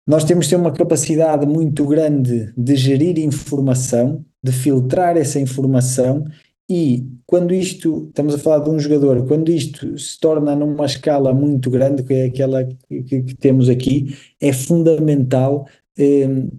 [0.07, 6.25] Nós temos que ter uma capacidade muito grande de gerir informação, de filtrar essa informação
[6.71, 11.33] e quando isto, estamos a falar de um jogador, quando isto se torna numa escala
[11.33, 15.67] muito grande, que é aquela que, que, que temos aqui, é fundamental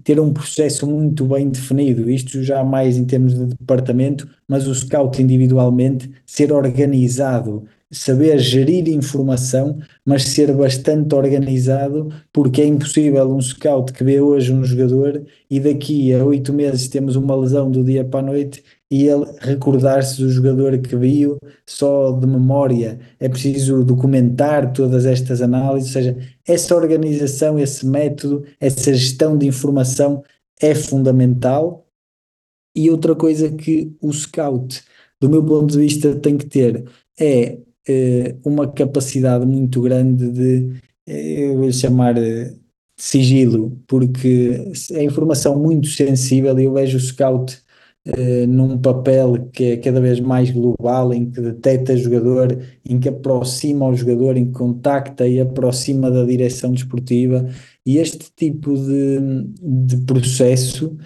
[0.04, 2.10] ter um processo muito bem definido.
[2.10, 8.88] Isto já mais em termos de departamento, mas o scout individualmente ser organizado, saber gerir
[8.90, 15.26] informação, mas ser bastante organizado, porque é impossível um scout que vê hoje um jogador
[15.50, 19.26] e daqui a oito meses temos uma lesão do dia para a noite e ele
[19.40, 23.00] recordar-se do jogador que viu só de memória.
[23.20, 29.48] É preciso documentar todas estas análises, ou seja, essa organização, esse método, essa gestão de
[29.48, 30.24] informação
[30.62, 31.86] é fundamental.
[32.76, 34.84] E outra coisa que o scout,
[35.20, 36.86] do meu ponto de vista, tem que ter
[37.20, 37.60] é
[38.44, 42.54] uma capacidade muito grande de, eh, eu vou chamar eh,
[42.98, 47.62] sigilo, porque é informação muito sensível e eu vejo o scout
[48.48, 53.88] num papel que é cada vez mais global, em que detecta jogador, em que aproxima
[53.88, 57.48] o jogador, em que contacta e aproxima da direção desportiva,
[57.86, 59.20] e este tipo de,
[59.62, 60.98] de processo,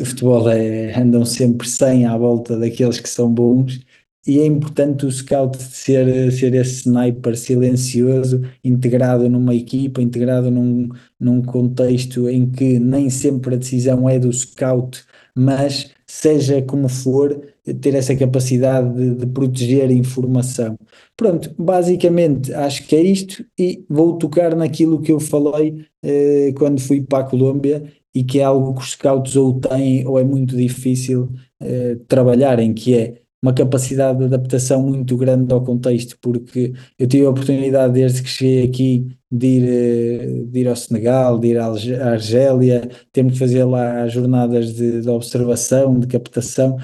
[0.00, 3.80] o futebol é, andam sempre 100 à volta daqueles que são bons,
[4.26, 10.88] e é importante o scout ser, ser esse sniper silencioso, integrado numa equipa, integrado num,
[11.18, 15.04] num contexto em que nem sempre a decisão é do scout,
[15.34, 17.40] mas seja como for,
[17.80, 20.76] ter essa capacidade de, de proteger a informação.
[21.16, 26.80] Pronto, basicamente acho que é isto e vou tocar naquilo que eu falei eh, quando
[26.80, 30.24] fui para a Colômbia e que é algo que os scouts ou têm ou é
[30.24, 31.30] muito difícil
[31.60, 37.26] eh, trabalharem, que é uma capacidade de adaptação muito grande ao contexto, porque eu tive
[37.26, 41.58] a oportunidade desde que cheguei aqui de ir, eh, de ir ao Senegal, de ir
[41.58, 41.66] à
[42.12, 46.78] Argélia, temos que fazer lá jornadas de, de observação, de captação,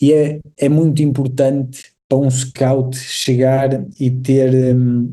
[0.00, 5.10] e é, é muito importante para um scout chegar e ter um,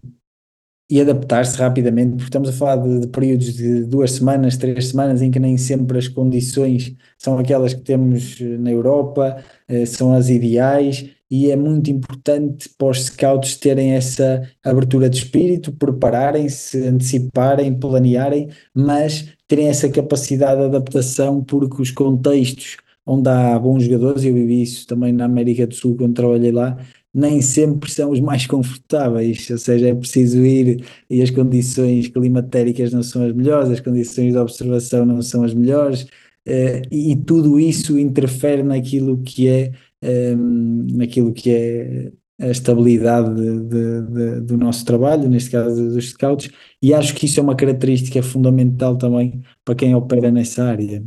[0.89, 5.21] e adaptar-se rapidamente, porque estamos a falar de, de, períodos de duas semanas, três semanas,
[5.21, 10.13] em que nem sempre as condições são aquelas que temos eh, na Europa, eh, são
[10.13, 16.87] as ideais, e é muito importante para os scouts terem essa abertura de espírito, prepararem-se,
[16.87, 24.25] anteciparem, planearem, mas terem essa capacidade de adaptação, porque os contextos onde há bons jogadores,
[24.25, 26.77] eu vivi isso também na América do Sul quando trabalhei lá,
[27.17, 32.93] nem sempre são os mais confortáveis, ou seja, é preciso ir e as condições climatéricas
[32.93, 36.05] não são as melhores, as condições de observação não são as melhores,
[36.45, 43.33] eh, e, e tudo isso interfere naquilo que é, ehm, naquilo que é a estabilidade
[43.33, 46.51] de, de, de, do nosso trabalho, neste caso dos scouts,
[46.81, 51.03] e acho que isso é uma característica fundamental também para quem opera nessa área.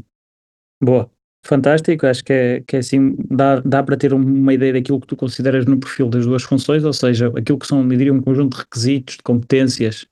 [0.83, 1.09] Boa.
[1.43, 5.07] Fantástico, acho que é, que é assim, dá, dá para ter uma ideia daquilo que
[5.07, 8.57] tu consideras no perfil das duas funções, ou seja, aquilo que são, diria, um conjunto
[8.57, 10.07] de requisitos, de competências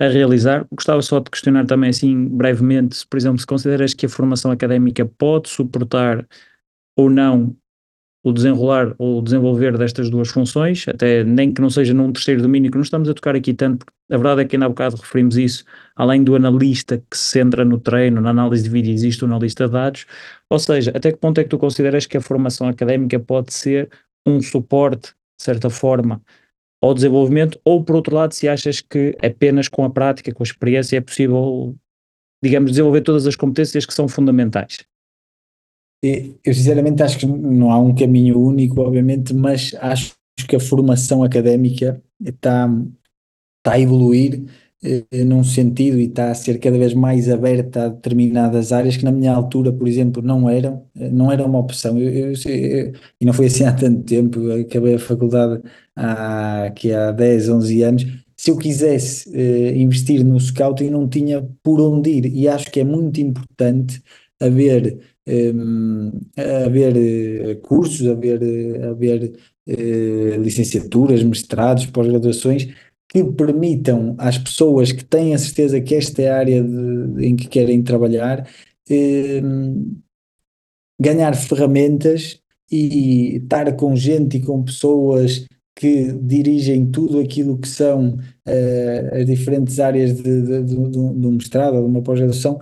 [0.00, 0.66] a realizar.
[0.72, 4.50] Gostava só de questionar também, assim, brevemente, se, por exemplo, se consideras que a formação
[4.50, 6.26] académica pode suportar
[6.96, 7.56] ou não
[8.24, 12.70] o desenrolar ou desenvolver destas duas funções, até nem que não seja num terceiro domínio,
[12.70, 14.96] que não estamos a tocar aqui tanto, porque a verdade é que ainda há bocado
[14.96, 15.62] referimos isso,
[15.94, 19.66] além do analista que se centra no treino, na análise de vídeo, existe o analista
[19.66, 20.06] de dados,
[20.48, 23.90] ou seja, até que ponto é que tu consideras que a formação académica pode ser
[24.26, 26.22] um suporte, de certa forma,
[26.82, 30.46] ao desenvolvimento, ou por outro lado, se achas que apenas com a prática, com a
[30.46, 31.76] experiência, é possível,
[32.42, 34.78] digamos, desenvolver todas as competências que são fundamentais?
[36.44, 40.14] Eu sinceramente acho que não há um caminho único, obviamente, mas acho
[40.48, 42.68] que a formação académica está,
[43.58, 44.44] está a evoluir
[44.82, 49.04] eh, num sentido e está a ser cada vez mais aberta a determinadas áreas que
[49.04, 51.98] na minha altura, por exemplo, não eram, eh, não era uma opção.
[51.98, 55.62] Eu, eu, eu, e não foi assim há tanto tempo, acabei a faculdade
[55.96, 58.04] há, aqui há 10, 11 anos.
[58.36, 62.80] Se eu quisesse eh, investir no scouting, não tinha por onde ir, e acho que
[62.80, 64.02] é muito importante
[64.40, 64.98] haver
[66.66, 69.32] haver eh, cursos, haver, eh, haver
[69.66, 72.68] uh, licenciaturas, mestrados, pós-graduações
[73.08, 77.36] que permitam às pessoas que têm a certeza que esta é a área de, em
[77.36, 78.46] que querem trabalhar
[78.90, 79.96] um,
[81.00, 88.14] ganhar ferramentas e estar com gente e com pessoas que dirigem tudo aquilo que são
[88.14, 92.60] uh, as diferentes áreas de, de, de, de um mestrado ou de uma pós-graduação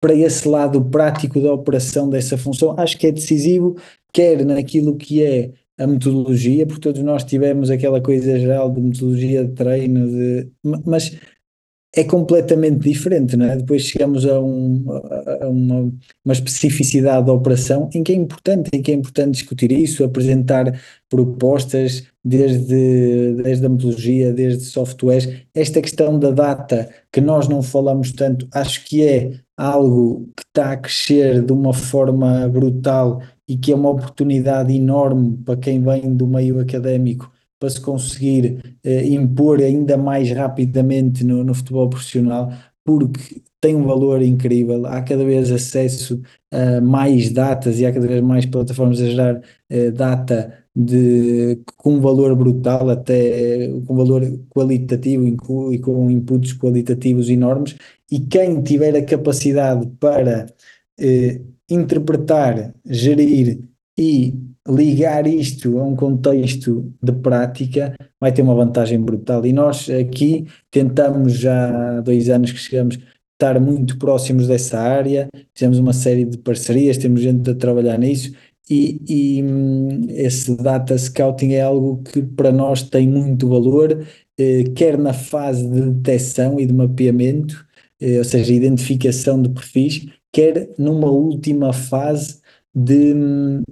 [0.00, 3.76] para esse lado prático da operação dessa função, acho que é decisivo,
[4.12, 9.44] quer naquilo que é a metodologia, porque todos nós tivemos aquela coisa geral de metodologia
[9.44, 10.50] de treino, de,
[10.84, 11.16] mas
[11.94, 13.56] é completamente diferente, não é?
[13.56, 14.84] Depois chegamos a, um,
[15.40, 15.92] a uma,
[16.24, 20.80] uma, especificidade da operação em que é importante, em que é importante discutir isso, apresentar
[21.08, 25.28] propostas desde, desde a metodologia, desde softwares.
[25.52, 30.72] Esta questão da data, que nós não falamos tanto, acho que é algo que está
[30.72, 36.14] a crescer de uma forma brutal e que é uma oportunidade enorme para quem vem
[36.14, 42.50] do meio académico para se conseguir eh, impor ainda mais rapidamente no, no, futebol profissional,
[42.84, 44.86] porque tem um valor incrível.
[44.86, 46.20] Há cada vez acesso
[46.50, 52.00] a mais datas e há cada vez mais plataformas a gerar eh, data de, com
[52.00, 55.26] valor brutal, até com valor qualitativo
[55.72, 57.76] e com inputs qualitativos enormes.
[58.10, 60.46] E quem tiver a capacidade para
[60.98, 63.60] eh, interpretar, gerir
[63.98, 64.34] e
[64.70, 69.44] ligar isto a um contexto de prática vai ter uma vantagem brutal.
[69.46, 72.98] E nós aqui tentamos já há dois anos que chegamos
[73.32, 78.32] estar muito próximos dessa área, fizemos uma série de parcerias, temos gente a trabalhar nisso
[78.70, 84.06] e, e hum, esse data scouting é algo que para nós tem muito valor,
[84.38, 87.66] eh, quer na fase de detecção e de mapeamento,
[88.00, 92.40] eh, ou seja, identificação de perfis, quer numa última fase
[92.72, 93.62] de, hum,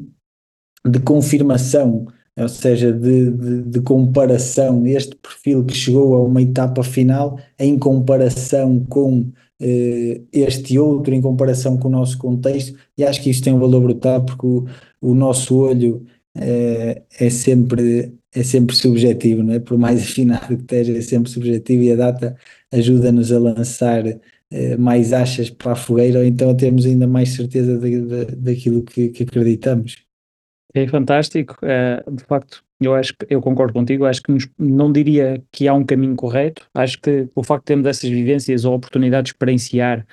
[0.86, 2.06] de confirmação,
[2.36, 7.78] ou seja, de, de, de, comparação, este perfil que chegou a uma etapa final em
[7.78, 13.44] comparação com eh, este outro, em comparação com o nosso contexto, e acho que isto
[13.44, 14.66] tem um valor brutal porque o,
[15.00, 16.06] o nosso olho
[16.36, 19.58] eh, é sempre é sempre subjetivo, não é?
[19.58, 22.36] Por mais afinado que esteja, é sempre subjetivo e a data
[22.72, 24.04] ajuda-nos a lançar
[24.50, 28.36] eh, mais achas para a fogueira ou então a termos ainda mais certeza de, de,
[28.36, 30.07] daquilo que, que acreditamos.
[30.74, 31.56] É fantástico.
[31.62, 34.04] Uh, de facto, eu acho que eu concordo contigo.
[34.04, 36.66] Acho que nos, não diria que há um caminho correto.
[36.74, 40.06] Acho que o facto de termos essas vivências ou oportunidades de experienciar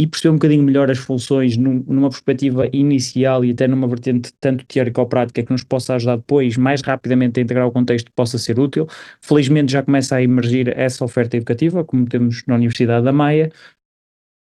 [0.00, 4.32] e perceber um bocadinho melhor as funções num, numa perspectiva inicial e até numa vertente
[4.40, 8.10] tanto teórica ou prática que nos possa ajudar depois mais rapidamente a integrar o contexto
[8.12, 8.86] possa ser útil.
[9.20, 13.52] Felizmente já começa a emergir essa oferta educativa, como temos na Universidade da Maia.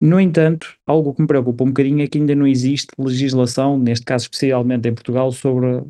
[0.01, 4.05] No entanto, algo que me preocupa um bocadinho é que ainda não existe legislação, neste
[4.05, 5.82] caso especialmente em Portugal, sobre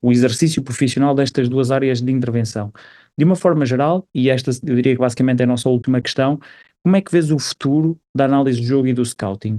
[0.00, 2.72] o exercício profissional destas duas áreas de intervenção.
[3.16, 6.38] De uma forma geral, e esta eu diria que basicamente é a nossa última questão,
[6.82, 9.58] como é que vês o futuro da análise do jogo e do scouting?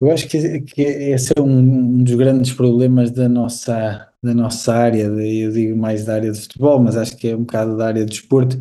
[0.00, 5.02] Eu acho que, que esse é um, dos grandes problemas da nossa, da nossa área,
[5.02, 8.04] eu digo mais da área de futebol, mas acho que é um bocado da área
[8.06, 8.56] de desporto.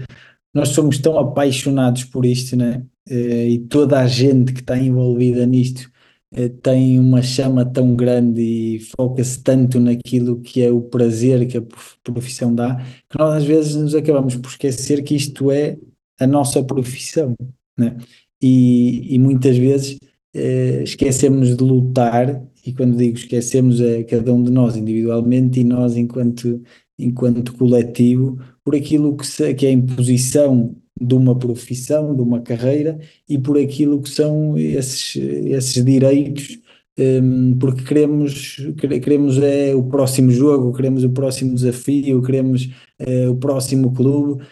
[0.54, 2.84] Nós somos tão apaixonados por isto, né?
[3.10, 5.90] E toda a gente que está envolvida nisto
[6.32, 11.58] eh, tem uma chama tão grande e foca-se tanto naquilo que é o prazer que
[11.58, 11.64] a
[12.04, 12.76] profissão dá,
[13.10, 15.78] que nós às vezes nos acabamos por esquecer que isto é
[16.20, 17.36] a nossa profissão,
[17.78, 17.98] né?
[18.42, 19.98] E, e muitas vezes
[20.34, 25.64] eh, esquecemos de lutar, e quando digo esquecemos é cada um de nós individualmente e
[25.64, 26.62] nós enquanto,
[26.98, 28.38] enquanto coletivo,
[28.70, 33.36] por aquilo que, se, que é a imposição de uma profissão, de uma carreira e
[33.40, 36.60] por aquilo que são esses, esses direitos,
[37.00, 43.36] um, porque queremos, queremos é o próximo jogo, queremos o próximo desafio, queremos é, o
[43.36, 44.46] próximo clube.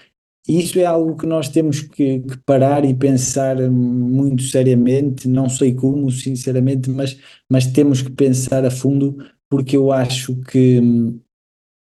[0.49, 5.47] E isso é algo que nós temos que, que, parar e pensar muito seriamente, não
[5.47, 9.15] sei como, sinceramente, mas, mas temos que pensar a fundo,
[9.47, 10.82] porque eu acho que,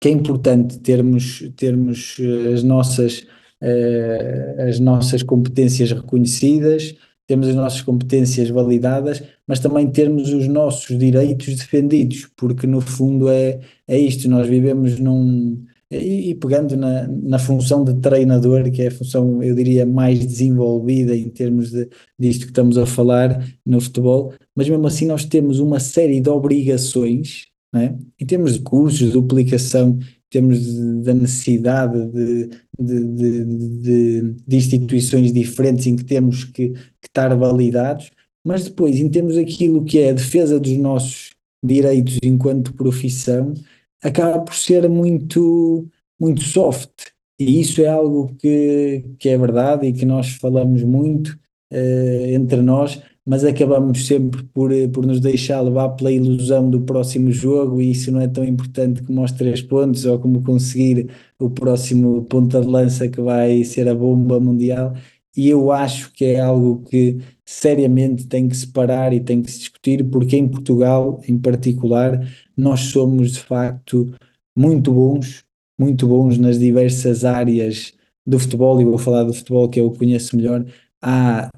[0.01, 3.27] que é importante termos, termos eh, as nossas,
[3.63, 6.95] uh, as nossas competências reconhecidas,
[7.27, 13.29] temos as nossas competências validadas, mas também termos os nossos direitos defendidos, porque no fundo
[13.29, 18.83] é, é isto, nós vivemos num e, e, pegando na, na função de treinador, que
[18.83, 21.89] é a função, eu diria, mais desenvolvida em termos de,
[22.19, 26.29] disto que estamos a falar no futebol, mas mesmo assim nós temos uma série de
[26.29, 27.99] obrigações, né?
[28.19, 29.99] em termos de cursos, de duplicação,
[30.31, 30.59] temos
[31.03, 38.11] da necessidade de, de, de, de, instituições diferentes em que temos que, que estar validados,
[38.45, 41.31] mas depois, em termos daquilo que é a defesa dos nossos
[41.65, 43.55] direitos enquanto profissão,
[44.03, 45.89] acaba por ser muito,
[46.21, 46.91] muito soft.
[47.39, 51.39] E isso é algo que, que é verdade e que nós falamos muito
[51.73, 57.33] uh, entre nós, mas acabamos sempre por, por nos deixar levar pela ilusão do próximo
[57.33, 61.51] jogo e isso não é tão importante como os três pontos ou como conseguir o
[61.51, 64.95] próximo ponta de lança que vai ser a bomba mundial.
[65.37, 69.51] E eu acho que é algo que seriamente tem que se parar e tem que
[69.51, 72.21] se discutir, porque em Portugal, em particular,
[72.57, 74.13] nós somos de facto
[74.57, 75.45] muito bons,
[75.79, 77.93] muito bons nas diversas áreas
[78.27, 80.65] do futebol, e vou falar do futebol que eu conheço melhor.
[81.03, 81.51] Há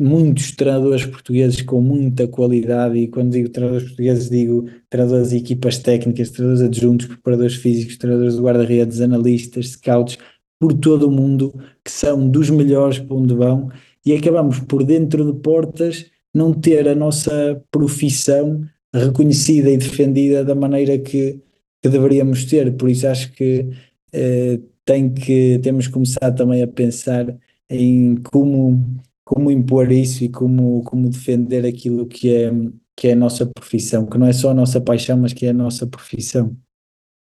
[0.00, 5.78] muitos treinadores portugueses com muita qualidade, e quando digo treinadores portugueses, digo treinadores de equipas
[5.78, 10.18] técnicas, treinadores adjuntos, preparadores físicos, treinadores de guarda-redes, analistas, scouts,
[10.58, 13.70] por todo o mundo, que são dos melhores para onde vão
[14.04, 20.54] e acabamos por dentro de portas não ter a nossa profissão reconhecida e defendida da
[20.54, 21.40] maneira que,
[21.82, 22.76] que deveríamos ter.
[22.76, 23.68] Por isso acho que,
[24.12, 27.36] eh, tem que temos que começar também a pensar
[27.68, 28.84] em como,
[29.30, 32.50] como impor isso e como, como defender aquilo que é,
[32.96, 35.50] que é a nossa profissão, que não é só a nossa paixão, mas que é
[35.50, 36.56] a nossa profissão.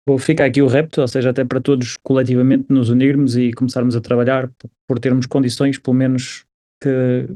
[0.08, 3.96] Vou ficar aqui o repto, ou seja, até para todos coletivamente nos unirmos e começarmos
[3.96, 4.50] a trabalhar
[4.88, 6.46] por termos condições, pelo menos,
[6.82, 7.30] que,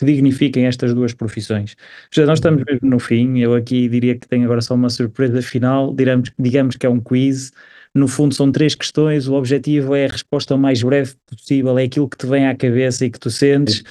[0.00, 1.76] que dignifiquem estas duas profissões.
[2.10, 2.66] Já nós estamos uhum.
[2.70, 6.76] mesmo no fim, eu aqui diria que tenho agora só uma surpresa final, digamos, digamos
[6.76, 7.52] que é um quiz,
[7.94, 11.84] no fundo são três questões, o objetivo é a resposta o mais breve possível, é
[11.84, 13.84] aquilo que te vem à cabeça e que tu sentes.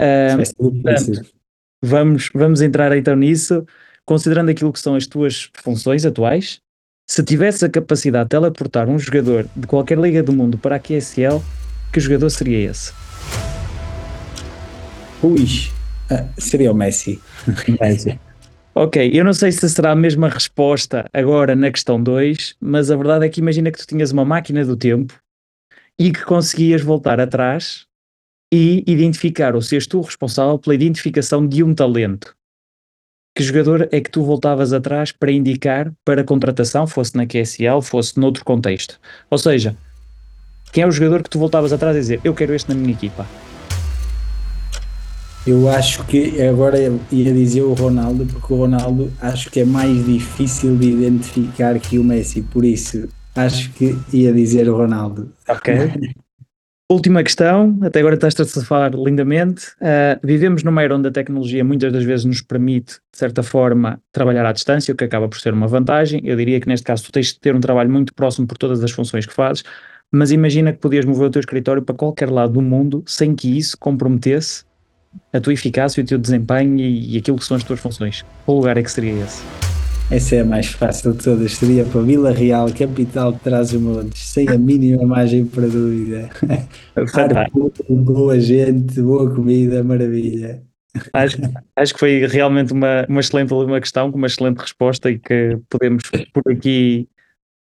[0.00, 1.30] Uh, portanto,
[1.82, 3.66] vamos, vamos entrar então nisso,
[4.06, 6.60] considerando aquilo que são as tuas funções atuais,
[7.06, 10.78] se tivesse a capacidade de teleportar um jogador de qualquer liga do mundo para a
[10.78, 11.42] QSL,
[11.92, 12.92] que jogador seria esse?
[15.22, 15.44] Ui,
[16.10, 17.20] ah, seria o Messi.
[17.80, 18.18] Messi.
[18.74, 22.96] Ok, eu não sei se será a mesma resposta agora na questão 2, mas a
[22.96, 25.20] verdade é que imagina que tu tinhas uma máquina do tempo
[25.98, 27.86] e que conseguias voltar atrás
[28.52, 32.34] e identificar, ou seres tu responsável pela identificação de um talento.
[33.34, 38.18] Que jogador é que tu voltavas atrás para indicar para contratação, fosse na QSL, fosse
[38.18, 38.98] noutro contexto?
[39.30, 39.76] Ou seja,
[40.72, 42.92] quem é o jogador que tu voltavas atrás a dizer eu quero este na minha
[42.92, 43.26] equipa?
[45.46, 46.78] Eu acho que agora
[47.10, 51.98] ia dizer o Ronaldo, porque o Ronaldo acho que é mais difícil de identificar que
[51.98, 55.32] o Messi, por isso acho que ia dizer o Ronaldo.
[55.48, 55.74] Ok.
[56.90, 59.68] Última questão, até agora estás a falar lindamente.
[59.80, 64.02] Uh, vivemos numa era onde a tecnologia muitas das vezes nos permite, de certa forma,
[64.10, 66.20] trabalhar à distância, o que acaba por ser uma vantagem.
[66.24, 68.82] Eu diria que neste caso tu tens de ter um trabalho muito próximo por todas
[68.82, 69.62] as funções que fazes,
[70.10, 73.56] mas imagina que podias mover o teu escritório para qualquer lado do mundo sem que
[73.56, 74.64] isso comprometesse
[75.32, 78.24] a tua eficácia, o teu desempenho e, e aquilo que são as tuas funções.
[78.44, 79.40] Qual lugar é que seria esse?
[80.10, 81.52] Essa é a mais fácil de todas.
[81.52, 86.28] Seria para Vila Real, capital de Trás-os-Montes, sem a mínima margem para dúvida.
[87.88, 90.64] boa gente, boa comida, maravilha.
[91.12, 91.36] Acho,
[91.76, 95.56] acho que foi realmente uma, uma excelente uma questão, com uma excelente resposta e que
[95.68, 96.02] podemos
[96.32, 97.08] por aqui,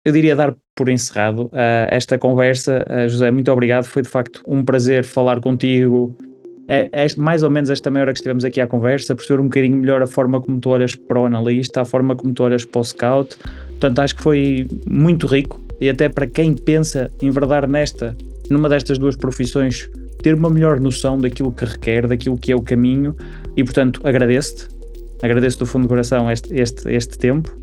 [0.04, 2.84] eu diria, dar por encerrado uh, esta conversa.
[2.90, 3.84] Uh, José, muito obrigado.
[3.84, 6.18] Foi de facto um prazer falar contigo
[6.72, 9.44] é, é mais ou menos esta meia hora que estivemos aqui à conversa, perceber um
[9.44, 12.64] bocadinho melhor a forma como tu olhas para o analista, a forma como tu olhas
[12.64, 13.36] para o scout.
[13.68, 18.16] Portanto, acho que foi muito rico e até para quem pensa em verdade nesta,
[18.48, 19.90] numa destas duas profissões,
[20.22, 23.14] ter uma melhor noção daquilo que requer, daquilo que é o caminho.
[23.54, 24.68] E, portanto, agradeço-te,
[25.22, 27.54] agradeço do fundo do coração este, este, este tempo.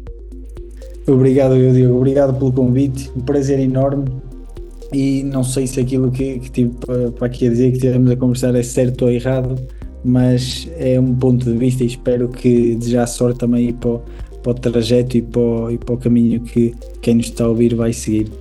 [1.07, 4.05] Obrigado, eu obrigado pelo convite, um prazer enorme
[4.91, 8.11] e não sei se aquilo que, que tive para, para aqui a dizer, que estivemos
[8.11, 9.55] a conversar é certo ou errado,
[10.03, 13.99] mas é um ponto de vista e espero que desejar sorte também para
[14.41, 17.47] para o trajeto e para o, e para o caminho que quem nos está a
[17.49, 18.31] ouvir vai seguir.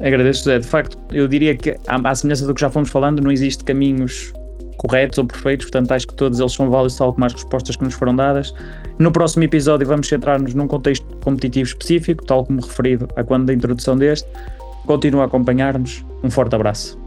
[0.00, 0.58] Agradeço, José.
[0.58, 4.32] De facto, eu diria que, à semelhança do que já fomos falando, não existe caminhos
[4.76, 7.84] corretos ou perfeitos, portanto, acho que todos eles são válidos, tal como as respostas que
[7.84, 8.52] nos foram dadas.
[8.98, 13.54] No próximo episódio, vamos centrar-nos num contexto competitivo específico, tal como referido a quando da
[13.54, 14.28] introdução deste.
[14.86, 16.04] Continua a acompanhar-nos.
[16.22, 17.01] Um forte abraço.